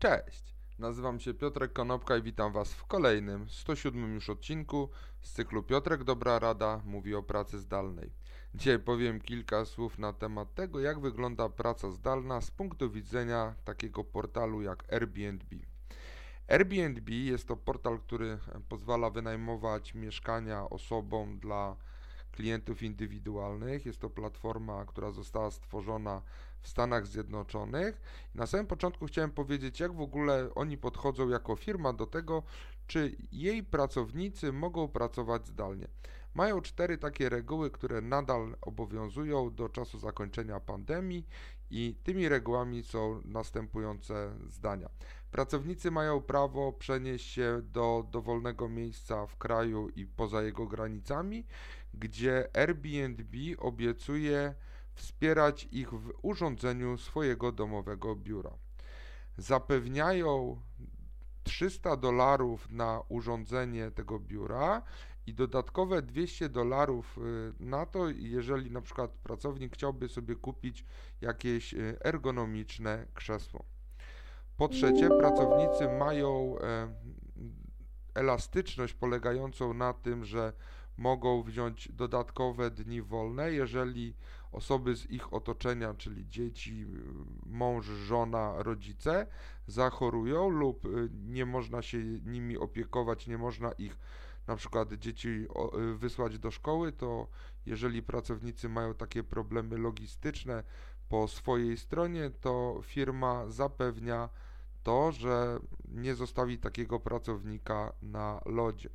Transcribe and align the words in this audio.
Cześć! 0.00 0.54
Nazywam 0.78 1.20
się 1.20 1.34
Piotrek 1.34 1.72
Konopka 1.72 2.16
i 2.16 2.22
witam 2.22 2.52
Was 2.52 2.74
w 2.74 2.84
kolejnym, 2.84 3.46
107 3.48 4.14
już 4.14 4.30
odcinku 4.30 4.88
z 5.20 5.32
cyklu 5.32 5.62
Piotrek 5.62 6.04
Dobra 6.04 6.38
Rada 6.38 6.80
mówi 6.84 7.14
o 7.14 7.22
pracy 7.22 7.58
zdalnej. 7.58 8.12
Dzisiaj 8.54 8.78
powiem 8.78 9.20
kilka 9.20 9.64
słów 9.64 9.98
na 9.98 10.12
temat 10.12 10.54
tego, 10.54 10.80
jak 10.80 11.00
wygląda 11.00 11.48
praca 11.48 11.90
zdalna 11.90 12.40
z 12.40 12.50
punktu 12.50 12.90
widzenia 12.90 13.54
takiego 13.64 14.04
portalu 14.04 14.62
jak 14.62 14.92
Airbnb. 14.92 15.56
Airbnb 16.48 17.12
jest 17.12 17.48
to 17.48 17.56
portal, 17.56 17.98
który 17.98 18.38
pozwala 18.68 19.10
wynajmować 19.10 19.94
mieszkania 19.94 20.70
osobom 20.70 21.38
dla 21.38 21.76
klientów 22.32 22.82
indywidualnych. 22.82 23.86
Jest 23.86 24.00
to 24.00 24.10
platforma, 24.10 24.84
która 24.84 25.10
została 25.10 25.50
stworzona 25.50 26.22
w 26.60 26.68
Stanach 26.68 27.06
Zjednoczonych. 27.06 28.00
Na 28.34 28.46
samym 28.46 28.66
początku 28.66 29.06
chciałem 29.06 29.30
powiedzieć, 29.30 29.80
jak 29.80 29.92
w 29.92 30.00
ogóle 30.00 30.54
oni 30.54 30.78
podchodzą 30.78 31.28
jako 31.28 31.56
firma 31.56 31.92
do 31.92 32.06
tego, 32.06 32.42
czy 32.86 33.16
jej 33.32 33.64
pracownicy 33.64 34.52
mogą 34.52 34.88
pracować 34.88 35.46
zdalnie. 35.46 35.88
Mają 36.34 36.60
cztery 36.60 36.98
takie 36.98 37.28
reguły, 37.28 37.70
które 37.70 38.00
nadal 38.00 38.56
obowiązują 38.60 39.54
do 39.54 39.68
czasu 39.68 39.98
zakończenia 39.98 40.60
pandemii 40.60 41.26
i 41.70 41.96
tymi 42.02 42.28
regułami 42.28 42.82
są 42.82 43.22
następujące 43.24 44.32
zdania. 44.46 44.88
Pracownicy 45.30 45.90
mają 45.90 46.20
prawo 46.20 46.72
przenieść 46.72 47.32
się 47.32 47.62
do 47.64 48.06
dowolnego 48.10 48.68
miejsca 48.68 49.26
w 49.26 49.36
kraju 49.36 49.88
i 49.88 50.06
poza 50.06 50.42
jego 50.42 50.66
granicami, 50.66 51.46
gdzie 51.94 52.48
Airbnb 52.56 53.38
obiecuje 53.58 54.54
wspierać 54.94 55.68
ich 55.72 55.92
w 55.92 56.12
urządzeniu 56.22 56.98
swojego 56.98 57.52
domowego 57.52 58.16
biura. 58.16 58.50
Zapewniają 59.36 60.60
300 61.42 61.96
dolarów 61.96 62.70
na 62.70 63.02
urządzenie 63.08 63.90
tego 63.90 64.18
biura 64.18 64.82
i 65.30 65.34
dodatkowe 65.34 66.02
200 66.02 66.48
dolarów 66.48 67.18
y, 67.18 67.64
na 67.64 67.86
to, 67.86 68.08
jeżeli 68.08 68.70
na 68.70 68.80
przykład 68.80 69.10
pracownik 69.10 69.74
chciałby 69.74 70.08
sobie 70.08 70.36
kupić 70.36 70.84
jakieś 71.20 71.74
y, 71.74 71.96
ergonomiczne 72.04 73.06
krzesło. 73.14 73.64
Po 74.56 74.68
trzecie, 74.68 75.08
pracownicy 75.08 75.88
mają 75.98 76.56
elastyczność 78.14 78.94
polegającą 78.94 79.74
na 79.74 79.92
tym, 79.92 80.24
że 80.24 80.52
mogą 80.96 81.42
wziąć 81.42 81.92
dodatkowe 81.92 82.70
dni 82.70 83.02
wolne, 83.02 83.52
jeżeli 83.52 84.14
osoby 84.52 84.96
z 84.96 85.10
ich 85.10 85.32
otoczenia, 85.32 85.94
czyli 85.94 86.28
dzieci, 86.28 86.86
mąż, 87.46 87.86
żona, 87.86 88.54
rodzice 88.62 89.26
zachorują 89.66 90.48
lub 90.48 90.84
y, 90.84 91.08
nie 91.12 91.46
można 91.46 91.82
się 91.82 91.98
nimi 92.04 92.58
opiekować, 92.58 93.26
nie 93.26 93.38
można 93.38 93.72
ich 93.72 93.98
na 94.46 94.56
przykład 94.56 94.92
dzieci 94.92 95.28
y, 95.28 95.94
wysłać 95.94 96.38
do 96.38 96.50
szkoły, 96.50 96.92
to 96.92 97.28
jeżeli 97.66 98.02
pracownicy 98.02 98.68
mają 98.68 98.94
takie 98.94 99.22
problemy 99.24 99.78
logistyczne 99.78 100.62
po 101.08 101.28
swojej 101.28 101.76
stronie, 101.76 102.30
to 102.30 102.80
firma 102.84 103.48
zapewnia 103.48 104.28
to, 104.82 105.12
że 105.12 105.58
nie 105.88 106.14
zostawi 106.14 106.58
takiego 106.58 107.00
pracownika 107.00 107.92
na 108.02 108.40
lodzie. 108.46 108.88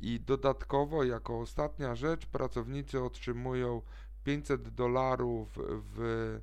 I 0.00 0.20
dodatkowo, 0.20 1.04
jako 1.04 1.40
ostatnia 1.40 1.94
rzecz, 1.94 2.26
pracownicy 2.26 3.02
otrzymują 3.02 3.82
500 4.24 4.68
dolarów 4.68 5.48
w 5.58 6.40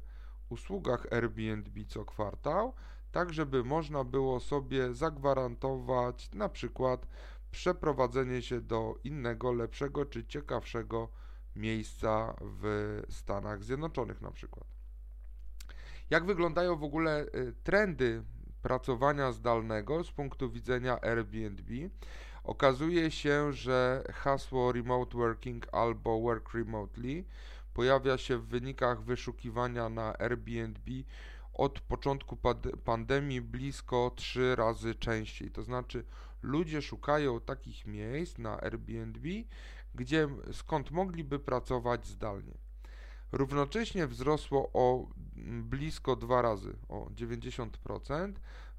usługach 0.50 1.14
Airbnb 1.14 1.86
co 1.88 2.06
kwartał, 2.06 2.74
tak 3.12 3.34
żeby 3.34 3.64
można 3.64 4.04
było 4.04 4.40
sobie 4.40 4.94
zagwarantować 4.94 6.32
na 6.34 6.50
przykład 6.50 7.08
przeprowadzenie 7.54 8.42
się 8.42 8.62
do 8.62 8.96
innego, 9.04 9.54
lepszego 9.54 10.06
czy 10.06 10.26
ciekawszego 10.26 11.10
miejsca 11.56 12.36
w 12.42 13.02
Stanach 13.10 13.64
Zjednoczonych 13.64 14.22
na 14.22 14.32
przykład. 14.32 14.68
Jak 16.10 16.26
wyglądają 16.26 16.76
w 16.76 16.84
ogóle 16.84 17.26
y, 17.26 17.54
trendy 17.64 18.24
pracowania 18.62 19.32
zdalnego 19.32 20.04
z 20.04 20.12
punktu 20.12 20.52
widzenia 20.52 21.02
Airbnb? 21.02 21.90
Okazuje 22.44 23.12
się, 23.12 23.54
że 23.54 24.04
hasło 24.14 24.72
remote 24.72 25.18
working 25.18 25.68
albo 25.72 26.22
work 26.22 26.54
remotely 26.54 27.24
pojawia 27.74 28.18
się 28.18 28.38
w 28.38 28.48
wynikach 28.48 29.04
wyszukiwania 29.04 29.90
na 29.90 30.18
Airbnb 30.18 30.92
od 31.54 31.80
początku 31.80 32.38
pandemii 32.84 33.42
blisko 33.42 34.12
3 34.16 34.56
razy 34.56 34.96
częściej. 34.96 35.52
To 35.52 35.64
znaczy, 35.64 36.06
ludzie 36.44 36.82
szukają 36.82 37.40
takich 37.40 37.86
miejsc 37.86 38.38
na 38.38 38.62
Airbnb, 38.62 39.30
gdzie 39.96 40.28
skąd 40.52 40.92
mogliby 40.92 41.40
pracować 41.40 42.08
zdalnie. 42.08 42.54
Równocześnie 43.32 44.08
wzrosło 44.08 44.70
o 44.74 45.08
blisko 45.62 46.16
dwa 46.16 46.42
razy, 46.42 46.76
o 46.90 47.06
90%. 47.16 48.34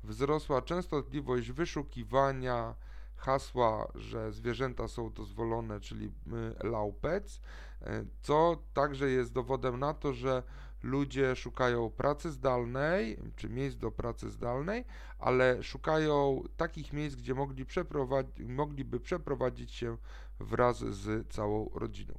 Wzrosła 0.05 0.63
częstotliwość 0.63 1.53
wyszukiwania 1.53 2.75
hasła, 3.17 3.93
że 3.95 4.33
zwierzęta 4.33 4.89
są 4.89 5.13
dozwolone, 5.13 5.81
czyli 5.81 6.13
laupec, 6.63 7.41
e, 7.81 8.05
co 8.21 8.63
także 8.75 9.11
jest 9.11 9.33
dowodem 9.33 9.79
na 9.79 9.95
to, 9.95 10.13
że 10.13 10.43
ludzie 10.85 11.37
szukają 11.37 11.91
pracy 11.91 12.31
zdalnej, 12.31 13.19
czy 13.37 13.49
miejsc 13.49 13.77
do 13.77 13.91
pracy 13.91 14.31
zdalnej, 14.31 14.85
ale 15.19 15.63
szukają 15.63 16.43
takich 16.57 16.93
miejsc, 16.93 17.17
gdzie 17.17 17.35
mogli 17.35 17.67
przeprowadzi 17.67 18.45
mogliby 18.45 19.01
przeprowadzić 19.01 19.73
się 19.73 19.97
wraz 20.41 20.79
z 20.79 21.33
całą 21.33 21.71
rodziną. 21.75 22.15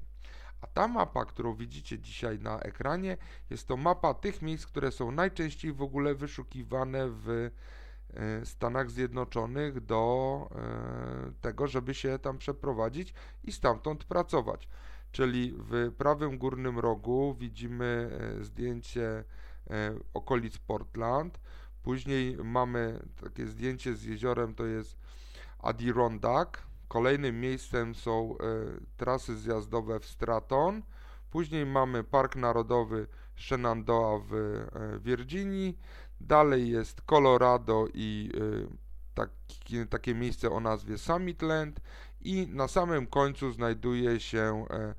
A 0.62 0.68
ta 0.68 0.88
mapa, 0.88 1.26
którą 1.26 1.56
widzicie 1.56 2.00
dzisiaj 2.00 2.40
na 2.40 2.60
ekranie, 2.60 3.18
jest 3.50 3.68
to 3.68 3.78
mapa 3.78 4.14
tych 4.14 4.42
miejsc, 4.42 4.66
które 4.66 4.92
są 4.92 5.12
najczęściej 5.12 5.74
w 5.74 5.82
ogóle 5.82 6.16
wyszukiwane 6.16 7.08
w 7.10 7.52
E, 8.16 8.46
Stanach 8.46 8.92
Zjednoczonych 8.92 9.86
do 9.86 10.50
e, 10.56 11.32
tego, 11.42 11.68
żeby 11.68 11.94
się 11.94 12.20
tam 12.20 12.38
przeprowadzić 12.38 13.14
i 13.44 13.52
stamtąd 13.52 14.04
pracować. 14.04 14.70
Czyli 15.12 15.54
w 15.58 15.92
prawym 15.98 16.38
górnym 16.38 16.80
rogu 16.80 17.36
widzimy 17.40 18.20
e, 18.40 18.44
zdjęcie 18.44 19.24
okolic 20.14 20.58
Portland. 20.58 21.40
Później 21.84 22.38
mamy 22.44 23.00
takie 23.22 23.48
zdjęcie 23.48 23.96
z 23.96 24.04
jeziorem, 24.04 24.56
to 24.56 24.66
jest 24.66 24.98
Adirondack. 25.60 26.64
Kolejnym 26.88 27.40
miejscem 27.40 27.96
są 27.96 28.36
trasy 28.98 29.38
zjazdowe 29.38 30.00
w 30.00 30.06
Straton. 30.06 30.82
Później 31.30 31.66
mamy 31.66 32.04
Park 32.04 32.36
Narodowy 32.36 33.08
Shenandoah 33.36 34.22
w 34.24 34.68
Virginii. 35.04 35.78
Dalej 36.22 36.70
jest 36.70 37.02
Colorado 37.02 37.88
i 37.94 38.32
taki, 39.14 39.88
takie 39.88 40.16
miejsce 40.16 40.50
o 40.52 40.60
nazwie 40.60 40.98
Summitland 40.98 41.82
i 42.26 42.48
na 42.48 42.68
samym 42.68 43.08
końcu 43.08 43.52
znajduje 43.52 44.20
się 44.20 44.66
e, 44.70 44.94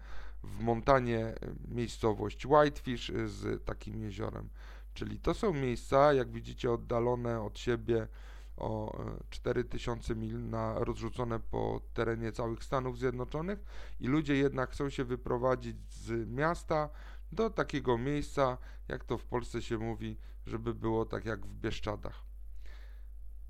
w 0.44 0.60
Montanie 0.60 1.34
miejscowość 1.68 2.46
Whitefish 2.46 3.12
z 3.26 3.64
takim 3.64 4.00
jeziorem. 4.00 4.48
Czyli 4.94 5.18
to 5.18 5.34
są 5.34 5.52
miejsca, 5.52 6.12
jak 6.12 6.30
widzicie, 6.30 6.72
oddalone 6.72 7.42
od 7.42 7.58
siebie 7.58 8.08
o 8.56 8.98
4000 9.30 10.12
e, 10.12 10.16
mil 10.16 10.48
na, 10.48 10.74
rozrzucone 10.78 11.40
po 11.40 11.80
terenie 11.94 12.32
całych 12.32 12.64
Stanów 12.64 12.98
Zjednoczonych 12.98 13.58
i 14.00 14.06
ludzie 14.06 14.36
jednak 14.36 14.70
chcą 14.70 14.90
się 14.90 15.04
wyprowadzić 15.04 15.76
z 15.92 16.28
miasta 16.28 16.88
do 17.32 17.50
takiego 17.50 17.98
miejsca, 17.98 18.58
jak 18.88 19.04
to 19.04 19.18
w 19.18 19.24
Polsce 19.24 19.62
się 19.62 19.78
mówi, 19.78 20.16
żeby 20.46 20.74
było 20.74 21.04
tak 21.04 21.24
jak 21.24 21.46
w 21.46 21.54
Bieszczadach. 21.54 22.25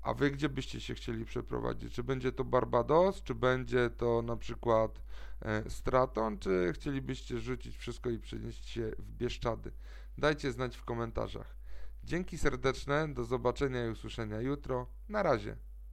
A 0.07 0.13
wy 0.13 0.31
gdzie 0.31 0.49
byście 0.49 0.81
się 0.81 0.95
chcieli 0.95 1.25
przeprowadzić? 1.25 1.93
Czy 1.93 2.03
będzie 2.03 2.31
to 2.31 2.43
Barbados, 2.43 3.23
czy 3.23 3.35
będzie 3.35 3.89
to 3.89 4.21
na 4.21 4.37
przykład 4.37 5.01
e, 5.41 5.69
Straton, 5.69 6.39
czy 6.39 6.71
chcielibyście 6.73 7.39
rzucić 7.39 7.77
wszystko 7.77 8.09
i 8.09 8.19
przenieść 8.19 8.69
się 8.69 8.91
w 8.99 9.11
Bieszczady? 9.11 9.71
Dajcie 10.17 10.51
znać 10.51 10.77
w 10.77 10.85
komentarzach. 10.85 11.55
Dzięki 12.03 12.37
serdeczne, 12.37 13.13
do 13.13 13.23
zobaczenia 13.23 13.87
i 13.87 13.89
usłyszenia 13.89 14.41
jutro. 14.41 14.87
Na 15.09 15.23
razie. 15.23 15.57